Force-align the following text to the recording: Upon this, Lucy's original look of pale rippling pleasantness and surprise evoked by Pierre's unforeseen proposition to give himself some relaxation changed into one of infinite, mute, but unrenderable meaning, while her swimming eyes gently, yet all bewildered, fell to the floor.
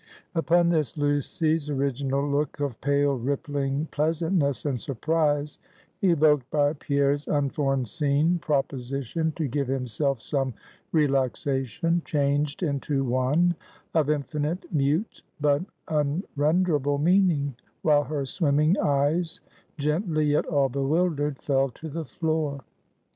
Upon 0.33 0.69
this, 0.69 0.97
Lucy's 0.97 1.69
original 1.69 2.27
look 2.27 2.59
of 2.59 2.81
pale 2.81 3.19
rippling 3.19 3.85
pleasantness 3.91 4.65
and 4.65 4.81
surprise 4.81 5.59
evoked 6.01 6.49
by 6.49 6.73
Pierre's 6.73 7.27
unforeseen 7.27 8.39
proposition 8.39 9.31
to 9.33 9.47
give 9.47 9.67
himself 9.67 10.19
some 10.19 10.55
relaxation 10.91 12.01
changed 12.03 12.63
into 12.63 13.03
one 13.03 13.53
of 13.93 14.09
infinite, 14.09 14.65
mute, 14.73 15.21
but 15.39 15.61
unrenderable 15.87 16.97
meaning, 16.97 17.53
while 17.83 18.03
her 18.05 18.25
swimming 18.25 18.75
eyes 18.79 19.39
gently, 19.77 20.25
yet 20.25 20.47
all 20.47 20.67
bewildered, 20.69 21.39
fell 21.39 21.69
to 21.69 21.87
the 21.89 22.05
floor. 22.05 22.61